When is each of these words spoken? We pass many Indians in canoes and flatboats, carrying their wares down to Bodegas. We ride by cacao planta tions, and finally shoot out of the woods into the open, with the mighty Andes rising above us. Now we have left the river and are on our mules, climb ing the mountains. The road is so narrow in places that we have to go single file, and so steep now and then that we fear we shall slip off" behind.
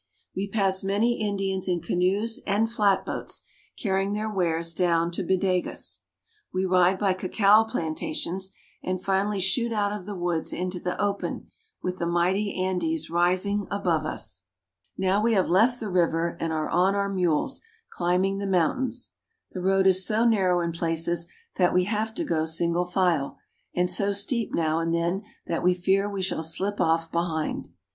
We 0.35 0.47
pass 0.47 0.83
many 0.83 1.21
Indians 1.21 1.67
in 1.67 1.79
canoes 1.79 2.39
and 2.47 2.67
flatboats, 2.67 3.43
carrying 3.77 4.13
their 4.13 4.31
wares 4.31 4.73
down 4.73 5.11
to 5.11 5.23
Bodegas. 5.23 5.99
We 6.51 6.65
ride 6.65 6.97
by 6.97 7.13
cacao 7.13 7.65
planta 7.65 8.11
tions, 8.15 8.51
and 8.81 8.99
finally 8.99 9.39
shoot 9.39 9.71
out 9.71 9.93
of 9.93 10.07
the 10.07 10.15
woods 10.15 10.53
into 10.53 10.79
the 10.79 10.99
open, 10.99 11.51
with 11.83 11.99
the 11.99 12.07
mighty 12.07 12.55
Andes 12.55 13.11
rising 13.11 13.67
above 13.69 14.03
us. 14.07 14.41
Now 14.97 15.21
we 15.21 15.33
have 15.33 15.49
left 15.49 15.79
the 15.79 15.91
river 15.91 16.35
and 16.39 16.51
are 16.51 16.71
on 16.71 16.95
our 16.95 17.07
mules, 17.07 17.61
climb 17.91 18.25
ing 18.25 18.39
the 18.39 18.47
mountains. 18.47 19.11
The 19.51 19.61
road 19.61 19.85
is 19.85 20.03
so 20.03 20.25
narrow 20.25 20.61
in 20.61 20.71
places 20.71 21.27
that 21.57 21.75
we 21.75 21.83
have 21.83 22.15
to 22.15 22.23
go 22.23 22.45
single 22.45 22.85
file, 22.85 23.37
and 23.75 23.87
so 23.87 24.13
steep 24.13 24.51
now 24.51 24.79
and 24.79 24.91
then 24.95 25.21
that 25.45 25.61
we 25.61 25.75
fear 25.75 26.09
we 26.09 26.23
shall 26.23 26.41
slip 26.41 26.81
off" 26.81 27.11
behind. 27.11 27.67